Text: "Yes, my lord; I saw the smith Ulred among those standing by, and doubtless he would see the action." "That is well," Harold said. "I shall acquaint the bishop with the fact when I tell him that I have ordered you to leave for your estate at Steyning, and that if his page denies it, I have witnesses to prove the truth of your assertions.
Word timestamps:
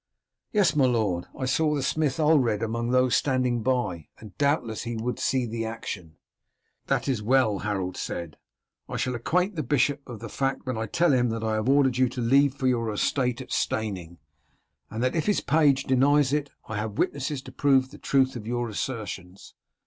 "Yes, 0.51 0.75
my 0.75 0.85
lord; 0.87 1.27
I 1.37 1.45
saw 1.45 1.75
the 1.75 1.83
smith 1.83 2.19
Ulred 2.19 2.63
among 2.63 2.89
those 2.89 3.15
standing 3.15 3.61
by, 3.61 4.07
and 4.17 4.35
doubtless 4.39 4.81
he 4.81 4.95
would 4.95 5.19
see 5.19 5.45
the 5.45 5.63
action." 5.63 6.17
"That 6.87 7.07
is 7.07 7.21
well," 7.21 7.59
Harold 7.59 7.95
said. 7.97 8.37
"I 8.89 8.97
shall 8.97 9.13
acquaint 9.13 9.55
the 9.57 9.61
bishop 9.61 10.01
with 10.09 10.19
the 10.21 10.27
fact 10.27 10.65
when 10.65 10.75
I 10.75 10.87
tell 10.87 11.13
him 11.13 11.29
that 11.29 11.43
I 11.43 11.53
have 11.53 11.69
ordered 11.69 11.99
you 11.99 12.09
to 12.09 12.19
leave 12.19 12.55
for 12.55 12.65
your 12.65 12.91
estate 12.91 13.41
at 13.41 13.51
Steyning, 13.51 14.17
and 14.89 15.03
that 15.03 15.15
if 15.15 15.27
his 15.27 15.39
page 15.39 15.83
denies 15.83 16.33
it, 16.33 16.49
I 16.67 16.77
have 16.77 16.97
witnesses 16.97 17.43
to 17.43 17.51
prove 17.51 17.91
the 17.91 17.99
truth 17.99 18.35
of 18.35 18.47
your 18.47 18.69
assertions. 18.69 19.53